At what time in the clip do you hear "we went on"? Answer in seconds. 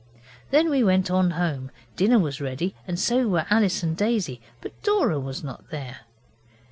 0.71-1.29